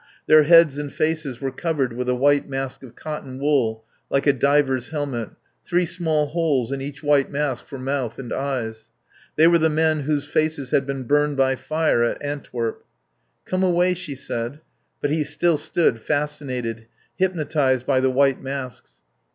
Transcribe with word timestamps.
Their 0.25 0.41
heads 0.45 0.79
and 0.79 0.91
faces 0.91 1.41
were 1.41 1.51
covered 1.51 1.93
with 1.93 2.09
a 2.09 2.15
white 2.15 2.49
mask 2.49 2.81
of 2.81 2.95
cotton 2.95 3.37
wool 3.37 3.85
like 4.09 4.25
a 4.25 4.33
diver's 4.33 4.89
helmet, 4.89 5.29
three 5.63 5.85
small 5.85 6.25
holes 6.29 6.71
in 6.71 6.81
each 6.81 7.03
white 7.03 7.29
mask 7.29 7.67
for 7.67 7.77
mouth 7.77 8.17
and 8.17 8.33
eyes. 8.33 8.89
They 9.35 9.45
were 9.45 9.59
the 9.59 9.69
men 9.69 9.99
whose 9.99 10.25
faces 10.25 10.71
had 10.71 10.87
been 10.87 11.03
burned 11.03 11.37
by 11.37 11.55
fire 11.55 12.01
at 12.01 12.17
Antwerp. 12.25 12.83
"Come 13.45 13.61
away," 13.61 13.93
she 13.93 14.15
said. 14.15 14.61
But 15.01 15.11
he 15.11 15.23
still 15.23 15.57
stood, 15.57 15.99
fascinated, 15.99 16.87
hypnotised 17.17 17.85
by 17.85 17.99
the 17.99 18.09
white 18.09 18.41
masks. 18.41 19.03